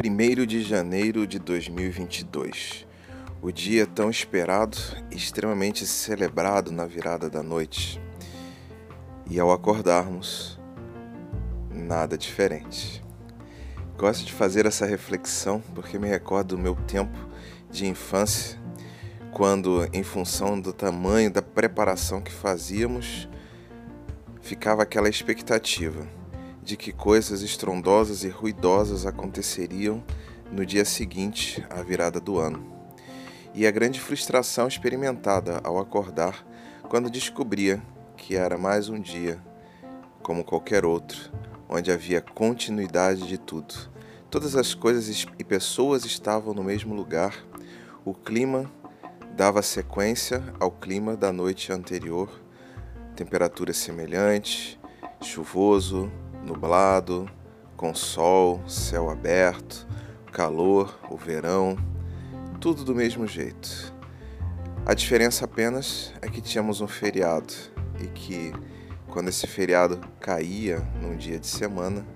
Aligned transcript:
1 0.00 0.46
de 0.46 0.62
janeiro 0.62 1.26
de 1.26 1.40
2022. 1.40 2.86
O 3.42 3.50
dia 3.50 3.84
tão 3.84 4.08
esperado 4.08 4.78
extremamente 5.10 5.84
celebrado 5.84 6.70
na 6.70 6.86
virada 6.86 7.28
da 7.28 7.42
noite. 7.42 8.00
E 9.28 9.40
ao 9.40 9.50
acordarmos, 9.50 10.56
nada 11.68 12.16
diferente. 12.16 13.04
Gosto 13.96 14.24
de 14.24 14.32
fazer 14.32 14.66
essa 14.66 14.86
reflexão 14.86 15.60
porque 15.74 15.98
me 15.98 16.06
recordo 16.06 16.54
do 16.54 16.62
meu 16.62 16.76
tempo 16.76 17.18
de 17.68 17.84
infância, 17.84 18.56
quando, 19.32 19.84
em 19.92 20.04
função 20.04 20.60
do 20.60 20.72
tamanho 20.72 21.28
da 21.28 21.42
preparação 21.42 22.20
que 22.20 22.30
fazíamos, 22.30 23.28
ficava 24.40 24.84
aquela 24.84 25.08
expectativa 25.08 26.17
de 26.68 26.76
que 26.76 26.92
coisas 26.92 27.40
estrondosas 27.40 28.24
e 28.24 28.28
ruidosas 28.28 29.06
aconteceriam 29.06 30.04
no 30.52 30.66
dia 30.66 30.84
seguinte 30.84 31.66
à 31.70 31.82
virada 31.82 32.20
do 32.20 32.38
ano. 32.38 32.62
E 33.54 33.66
a 33.66 33.70
grande 33.70 33.98
frustração 33.98 34.68
experimentada 34.68 35.62
ao 35.64 35.78
acordar 35.78 36.46
quando 36.82 37.08
descobria 37.08 37.82
que 38.18 38.36
era 38.36 38.58
mais 38.58 38.90
um 38.90 39.00
dia, 39.00 39.42
como 40.22 40.44
qualquer 40.44 40.84
outro, 40.84 41.32
onde 41.70 41.90
havia 41.90 42.20
continuidade 42.20 43.26
de 43.26 43.38
tudo. 43.38 43.74
Todas 44.30 44.54
as 44.54 44.74
coisas 44.74 45.26
e 45.38 45.44
pessoas 45.44 46.04
estavam 46.04 46.52
no 46.52 46.62
mesmo 46.62 46.94
lugar, 46.94 47.34
o 48.04 48.12
clima 48.12 48.70
dava 49.34 49.62
sequência 49.62 50.44
ao 50.60 50.70
clima 50.70 51.16
da 51.16 51.32
noite 51.32 51.72
anterior, 51.72 52.28
temperatura 53.16 53.72
semelhante, 53.72 54.78
chuvoso, 55.22 56.12
nublado, 56.48 57.30
com 57.76 57.94
sol, 57.94 58.60
céu 58.66 59.10
aberto, 59.10 59.86
calor, 60.32 60.98
o 61.10 61.16
verão, 61.16 61.76
tudo 62.60 62.84
do 62.84 62.94
mesmo 62.94 63.26
jeito. 63.26 63.94
A 64.86 64.94
diferença 64.94 65.44
apenas 65.44 66.12
é 66.22 66.28
que 66.28 66.40
tínhamos 66.40 66.80
um 66.80 66.88
feriado 66.88 67.52
e 68.00 68.06
que, 68.06 68.52
quando 69.08 69.28
esse 69.28 69.46
feriado 69.46 70.00
caía 70.18 70.78
num 71.02 71.16
dia 71.16 71.38
de 71.38 71.46
semana, 71.46 72.06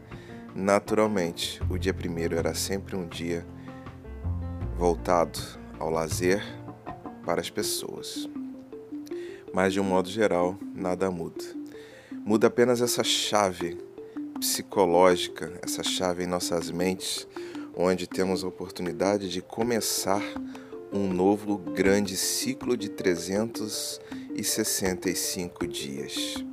naturalmente 0.55 1.61
o 1.69 1.79
dia 1.79 1.93
primeiro 1.93 2.37
era 2.37 2.55
sempre 2.55 2.97
um 2.97 3.07
dia 3.07 3.47
voltado 4.77 5.39
ao 5.79 5.91
lazer 5.91 6.43
para 7.25 7.41
as 7.41 7.51
pessoas. 7.51 8.29
Mas 9.53 9.75
de 9.75 9.81
um 9.81 9.85
modo 9.85 10.09
geral, 10.09 10.57
nada 10.75 11.11
muda. 11.11 11.45
Muda 12.25 12.47
apenas 12.47 12.81
essa 12.81 13.05
chave 13.05 13.92
psicológica, 14.43 15.53
essa 15.63 15.83
chave 15.85 16.25
em 16.25 16.27
nossas 16.27 16.69
mentes, 16.69 17.29
onde 17.77 18.09
temos 18.09 18.43
a 18.43 18.49
oportunidade 18.49 19.29
de 19.29 19.41
começar 19.41 20.21
um 20.93 21.07
novo 21.07 21.57
grande 21.57 22.17
ciclo 22.17 22.77
de 22.77 22.89
365 22.89 25.65
dias. 25.65 26.45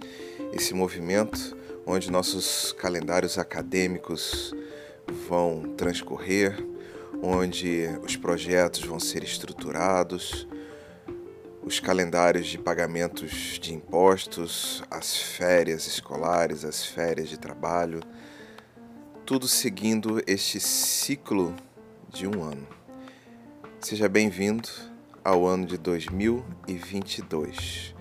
Esse 0.53 0.75
movimento 0.75 1.57
onde 1.83 2.11
nossos 2.11 2.71
calendários 2.73 3.39
acadêmicos 3.39 4.53
vão 5.27 5.73
transcorrer, 5.75 6.63
onde 7.23 7.87
os 8.03 8.15
projetos 8.15 8.83
vão 8.83 8.99
ser 8.99 9.23
estruturados, 9.23 10.47
os 11.69 11.79
calendários 11.79 12.47
de 12.47 12.57
pagamentos 12.57 13.59
de 13.61 13.75
impostos, 13.75 14.81
as 14.89 15.15
férias 15.15 15.85
escolares, 15.85 16.65
as 16.65 16.83
férias 16.83 17.29
de 17.29 17.37
trabalho, 17.37 17.99
tudo 19.23 19.47
seguindo 19.47 20.19
este 20.25 20.59
ciclo 20.59 21.55
de 22.11 22.25
um 22.25 22.41
ano. 22.41 22.67
Seja 23.79 24.09
bem-vindo 24.09 24.67
ao 25.23 25.45
ano 25.45 25.67
de 25.67 25.77
2022. 25.77 27.93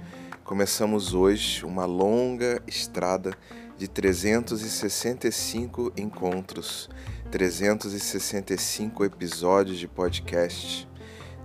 Começamos 0.44 1.12
hoje 1.12 1.62
uma 1.66 1.84
longa 1.84 2.62
estrada 2.66 3.36
de 3.76 3.86
365 3.86 5.92
encontros, 5.94 6.88
365 7.30 9.04
episódios 9.04 9.78
de 9.78 9.86
podcast 9.86 10.88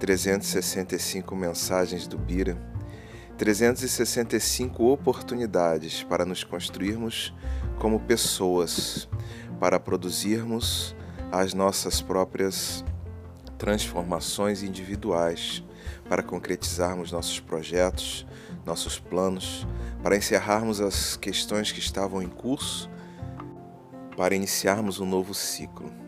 365 0.03 1.33
mensagens 1.33 2.07
do 2.07 2.17
Bira, 2.17 2.57
365 3.37 4.83
oportunidades 4.91 6.03
para 6.03 6.25
nos 6.25 6.43
construirmos 6.43 7.33
como 7.79 8.01
pessoas, 8.01 9.07
para 9.61 9.79
produzirmos 9.79 10.93
as 11.31 11.53
nossas 11.53 12.01
próprias 12.01 12.83
transformações 13.57 14.61
individuais, 14.61 15.63
para 16.09 16.21
concretizarmos 16.21 17.13
nossos 17.13 17.39
projetos, 17.39 18.27
nossos 18.65 18.99
planos, 18.99 19.65
para 20.03 20.17
encerrarmos 20.17 20.81
as 20.81 21.15
questões 21.15 21.71
que 21.71 21.79
estavam 21.79 22.21
em 22.21 22.27
curso, 22.27 22.89
para 24.17 24.35
iniciarmos 24.35 24.99
um 24.99 25.05
novo 25.05 25.33
ciclo. 25.33 26.02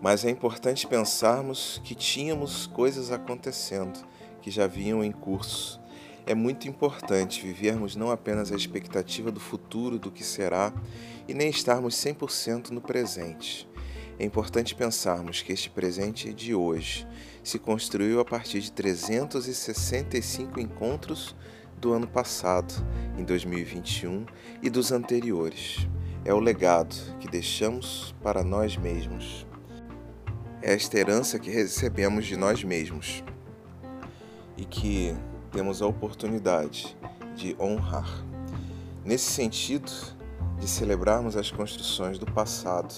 Mas 0.00 0.24
é 0.24 0.30
importante 0.30 0.86
pensarmos 0.86 1.80
que 1.82 1.94
tínhamos 1.94 2.68
coisas 2.68 3.10
acontecendo, 3.10 3.98
que 4.40 4.50
já 4.50 4.66
vinham 4.66 5.02
em 5.02 5.10
curso. 5.10 5.80
É 6.24 6.34
muito 6.34 6.68
importante 6.68 7.42
vivermos 7.42 7.96
não 7.96 8.10
apenas 8.10 8.52
a 8.52 8.56
expectativa 8.56 9.32
do 9.32 9.40
futuro, 9.40 9.98
do 9.98 10.10
que 10.10 10.22
será, 10.22 10.72
e 11.26 11.34
nem 11.34 11.48
estarmos 11.48 11.96
100% 11.96 12.70
no 12.70 12.80
presente. 12.80 13.68
É 14.20 14.24
importante 14.24 14.74
pensarmos 14.74 15.42
que 15.42 15.52
este 15.52 15.70
presente 15.70 16.32
de 16.32 16.54
hoje 16.54 17.06
se 17.42 17.58
construiu 17.58 18.20
a 18.20 18.24
partir 18.24 18.60
de 18.60 18.70
365 18.70 20.60
encontros 20.60 21.34
do 21.76 21.92
ano 21.92 22.06
passado, 22.06 22.74
em 23.16 23.24
2021, 23.24 24.26
e 24.62 24.70
dos 24.70 24.92
anteriores. 24.92 25.88
É 26.24 26.34
o 26.34 26.40
legado 26.40 26.94
que 27.18 27.28
deixamos 27.28 28.14
para 28.22 28.42
nós 28.44 28.76
mesmos 28.76 29.47
esta 30.62 30.98
herança 30.98 31.38
que 31.38 31.50
recebemos 31.50 32.26
de 32.26 32.36
nós 32.36 32.64
mesmos 32.64 33.22
e 34.56 34.64
que 34.64 35.14
temos 35.52 35.80
a 35.80 35.86
oportunidade 35.86 36.96
de 37.36 37.54
honrar. 37.60 38.24
Nesse 39.04 39.30
sentido, 39.30 39.92
de 40.58 40.66
celebrarmos 40.68 41.36
as 41.36 41.50
construções 41.50 42.18
do 42.18 42.26
passado, 42.26 42.92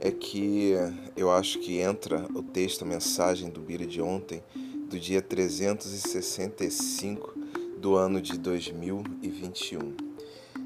é 0.00 0.10
que 0.10 0.72
eu 1.16 1.30
acho 1.30 1.58
que 1.58 1.80
entra 1.80 2.26
o 2.34 2.42
texto, 2.42 2.82
a 2.82 2.86
mensagem 2.86 3.48
do 3.50 3.60
Bira 3.60 3.86
de 3.86 4.00
ontem, 4.00 4.42
do 4.88 4.98
dia 5.00 5.20
365 5.20 7.34
do 7.78 7.96
ano 7.96 8.22
de 8.22 8.38
2021. 8.38 9.96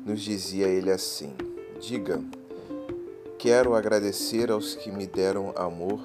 Nos 0.04 0.20
dizia 0.20 0.68
ele 0.68 0.90
assim: 0.90 1.32
Diga, 1.80 2.22
Quero 3.40 3.74
agradecer 3.74 4.50
aos 4.50 4.74
que 4.74 4.92
me 4.92 5.06
deram 5.06 5.54
amor, 5.56 5.98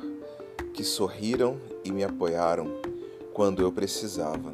que 0.73 0.85
sorriram 0.85 1.59
e 1.83 1.91
me 1.91 2.01
apoiaram 2.01 2.79
quando 3.33 3.61
eu 3.61 3.73
precisava, 3.73 4.53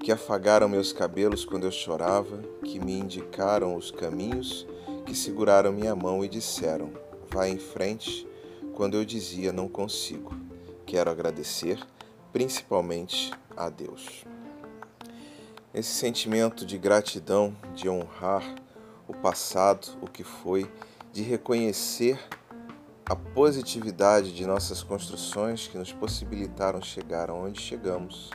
que 0.00 0.10
afagaram 0.10 0.70
meus 0.70 0.90
cabelos 0.90 1.44
quando 1.44 1.64
eu 1.64 1.70
chorava, 1.70 2.38
que 2.64 2.80
me 2.80 2.94
indicaram 2.94 3.76
os 3.76 3.90
caminhos, 3.90 4.66
que 5.04 5.14
seguraram 5.14 5.70
minha 5.70 5.94
mão 5.94 6.24
e 6.24 6.30
disseram: 6.30 6.90
Vá 7.30 7.46
em 7.46 7.58
frente 7.58 8.26
quando 8.74 8.96
eu 8.96 9.04
dizia 9.04 9.52
não 9.52 9.68
consigo. 9.68 10.34
Quero 10.86 11.10
agradecer 11.10 11.78
principalmente 12.32 13.30
a 13.54 13.68
Deus. 13.68 14.24
Esse 15.74 15.92
sentimento 15.92 16.64
de 16.64 16.78
gratidão, 16.78 17.54
de 17.74 17.86
honrar 17.86 18.54
o 19.06 19.12
passado, 19.12 19.88
o 20.00 20.06
que 20.06 20.24
foi 20.24 20.66
de 21.18 21.24
reconhecer 21.24 22.16
a 23.04 23.16
positividade 23.16 24.32
de 24.32 24.46
nossas 24.46 24.84
construções 24.84 25.66
que 25.66 25.76
nos 25.76 25.92
possibilitaram 25.92 26.80
chegar 26.80 27.28
aonde 27.28 27.60
chegamos, 27.60 28.30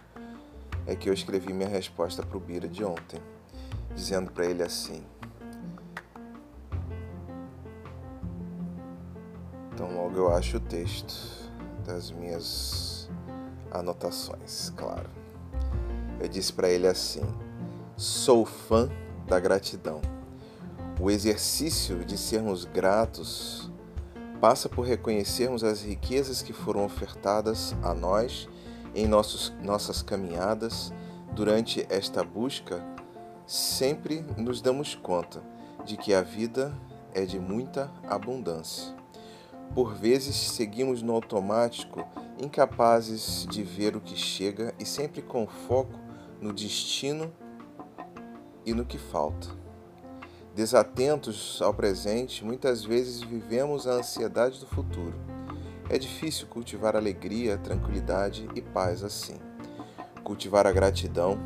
é 0.85 0.93
que 0.93 1.07
eu 1.09 1.13
escrevi 1.13 1.53
minha 1.53 1.69
resposta 1.69 2.21
para 2.23 2.35
o 2.35 2.41
Bira 2.41 2.67
de 2.67 2.83
ontem, 2.83 3.21
dizendo 3.95 4.33
para 4.33 4.45
ele 4.45 4.61
assim: 4.61 5.01
Então, 9.73 9.95
logo 9.95 10.17
eu 10.17 10.35
acho 10.35 10.57
o 10.57 10.59
texto 10.59 11.15
das 11.85 12.11
minhas 12.11 13.09
anotações, 13.71 14.71
claro. 14.75 15.09
Eu 16.19 16.27
disse 16.27 16.51
para 16.51 16.67
ele 16.67 16.87
assim: 16.87 17.23
Sou 17.95 18.45
fã 18.45 18.89
da 19.25 19.39
gratidão 19.39 20.12
o 21.03 21.11
exercício 21.11 22.05
de 22.05 22.17
sermos 22.17 22.63
gratos 22.63 23.69
passa 24.39 24.69
por 24.69 24.85
reconhecermos 24.85 25.61
as 25.61 25.81
riquezas 25.81 26.41
que 26.41 26.53
foram 26.53 26.85
ofertadas 26.85 27.75
a 27.83 27.93
nós 27.93 28.47
em 28.95 29.05
nossos, 29.05 29.51
nossas 29.61 30.01
caminhadas 30.01 30.93
durante 31.35 31.85
esta 31.89 32.23
busca. 32.23 32.81
Sempre 33.45 34.23
nos 34.37 34.61
damos 34.61 34.95
conta 34.95 35.43
de 35.83 35.97
que 35.97 36.13
a 36.13 36.21
vida 36.21 36.73
é 37.13 37.25
de 37.25 37.37
muita 37.37 37.91
abundância. 38.07 38.95
Por 39.75 39.93
vezes 39.93 40.37
seguimos 40.37 41.01
no 41.01 41.11
automático, 41.11 42.07
incapazes 42.41 43.45
de 43.49 43.61
ver 43.61 43.97
o 43.97 43.99
que 43.99 44.15
chega 44.15 44.73
e 44.79 44.85
sempre 44.85 45.21
com 45.21 45.45
foco 45.47 45.99
no 46.39 46.53
destino 46.53 47.29
e 48.65 48.73
no 48.73 48.85
que 48.85 48.97
falta. 48.97 49.62
Desatentos 50.55 51.59
ao 51.63 51.73
presente, 51.73 52.45
muitas 52.45 52.85
vezes 52.85 53.21
vivemos 53.23 53.87
a 53.87 53.93
ansiedade 53.93 54.59
do 54.59 54.67
futuro. 54.67 55.15
É 55.89 55.97
difícil 55.97 56.45
cultivar 56.45 56.95
alegria, 56.95 57.57
tranquilidade 57.57 58.47
e 58.53 58.61
paz 58.61 59.03
assim. 59.03 59.39
Cultivar 60.23 60.67
a 60.67 60.71
gratidão 60.71 61.39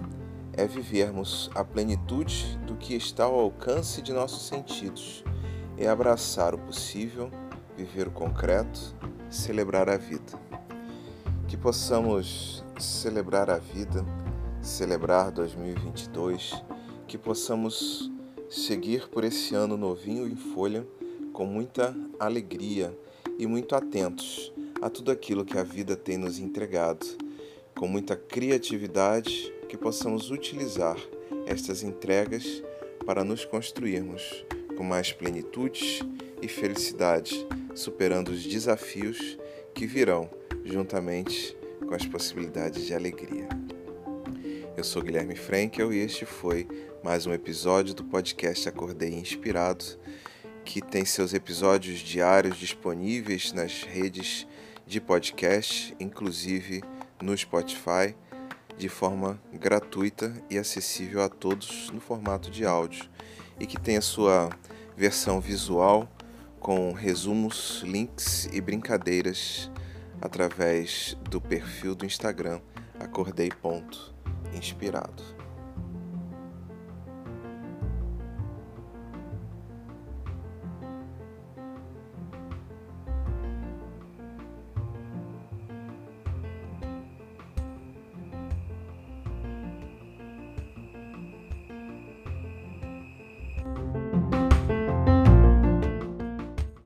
é 0.51 0.68
vivermos 0.68 1.50
a 1.56 1.63
plenitude 1.63 2.57
do 2.68 2.75
que 2.75 2.95
está 2.95 3.24
ao 3.24 3.39
alcance 3.39 4.01
de 4.01 4.12
nossos 4.12 4.45
sentidos, 4.45 5.24
é 5.77 5.88
abraçar 5.88 6.53
o 6.53 6.57
possível, 6.57 7.31
viver 7.77 8.10
o 8.10 8.12
concreto, 8.12 8.94
celebrar 9.30 9.88
a 9.88 9.95
vida. 9.95 10.38
Que 11.48 11.56
possamos 11.56 12.62
celebrar 12.77 13.50
a 13.50 13.57
vida, 13.57 14.03
celebrar 14.62 15.31
2022, 15.31 16.62
que 17.07 17.18
possamos 17.18 18.12
seguir 18.49 19.07
por 19.09 19.23
esse 19.23 19.55
ano 19.55 19.77
novinho 19.77 20.27
em 20.27 20.35
folha 20.35 20.88
com 21.33 21.45
muita 21.45 21.95
alegria 22.19 22.97
e 23.38 23.45
muito 23.45 23.75
atentos 23.75 24.51
a 24.81 24.89
tudo 24.89 25.11
aquilo 25.11 25.45
que 25.45 25.57
a 25.57 25.63
vida 25.63 25.95
tem 25.95 26.17
nos 26.17 26.39
entregado 26.39 27.05
com 27.77 27.88
muita 27.88 28.15
criatividade, 28.15 29.53
que 29.69 29.77
possamos 29.77 30.31
utilizar 30.31 30.97
estas 31.45 31.83
entregas 31.83 32.63
para 33.05 33.23
nos 33.23 33.45
construirmos 33.45 34.44
com 34.75 34.83
mais 34.83 35.11
plenitude 35.11 36.01
e 36.41 36.47
felicidade, 36.47 37.47
superando 37.75 38.29
os 38.29 38.43
desafios 38.43 39.38
que 39.73 39.85
virão 39.85 40.29
juntamente 40.65 41.55
com 41.88 41.93
as 41.93 42.05
possibilidades 42.05 42.85
de 42.85 42.93
alegria. 42.93 43.47
Eu 44.77 44.83
sou 44.83 45.01
Guilherme 45.01 45.35
Frankel 45.35 45.91
e 45.91 45.97
este 45.97 46.24
foi 46.24 46.68
mais 47.03 47.25
um 47.25 47.33
episódio 47.33 47.95
do 47.95 48.03
podcast 48.03 48.69
Acordei 48.69 49.12
Inspirado, 49.12 49.83
que 50.63 50.83
tem 50.83 51.03
seus 51.03 51.33
episódios 51.33 51.97
diários 51.97 52.57
disponíveis 52.57 53.51
nas 53.51 53.81
redes 53.81 54.47
de 54.85 55.01
podcast, 55.01 55.95
inclusive 56.00 56.83
no 57.19 57.35
Spotify 57.35 58.15
de 58.77 58.88
forma 58.88 59.41
gratuita 59.51 60.31
e 60.47 60.59
acessível 60.59 61.24
a 61.24 61.27
todos 61.27 61.89
no 61.89 62.00
formato 62.00 62.51
de 62.51 62.63
áudio 62.63 63.09
e 63.59 63.65
que 63.65 63.81
tem 63.81 63.97
a 63.97 64.01
sua 64.01 64.51
versão 64.95 65.41
visual 65.41 66.07
com 66.59 66.91
resumos, 66.91 67.81
links 67.83 68.47
e 68.53 68.62
brincadeiras 68.62 69.71
através 70.21 71.18
do 71.27 71.41
perfil 71.41 71.95
do 71.95 72.06
Instagram 72.06 72.62
acordei.inspirado. 74.45 75.37